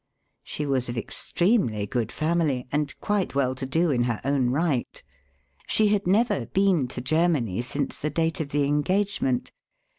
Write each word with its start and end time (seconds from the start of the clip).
She 0.41 0.65
was 0.65 0.89
of 0.89 0.97
extremely 0.97 1.85
good 1.85 2.11
family, 2.11 2.65
and 2.71 2.99
quite 3.01 3.35
well 3.35 3.53
to 3.53 3.67
do 3.67 3.91
in 3.91 4.05
her 4.05 4.19
own 4.25 4.49
right. 4.49 5.03
She 5.67 5.89
had 5.89 6.07
never 6.07 6.47
been 6.47 6.87
to 6.87 7.01
Germany 7.01 7.61
since 7.61 7.99
the 8.01 8.09
date 8.09 8.39
of 8.39 8.49
the 8.49 8.63
engagement. 8.63 9.51